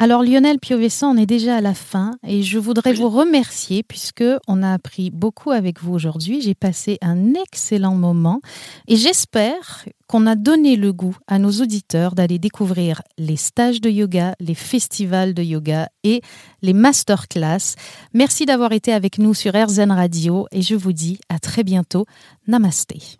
[0.00, 4.22] Alors Lionel Piovessan, on est déjà à la fin et je voudrais vous remercier puisque
[4.46, 6.40] on a appris beaucoup avec vous aujourd'hui.
[6.40, 8.40] J'ai passé un excellent moment
[8.86, 13.90] et j'espère qu'on a donné le goût à nos auditeurs d'aller découvrir les stages de
[13.90, 16.22] yoga, les festivals de yoga et
[16.62, 17.74] les masterclass.
[18.14, 22.06] Merci d'avoir été avec nous sur RZN Radio et je vous dis à très bientôt.
[22.46, 23.18] Namasté.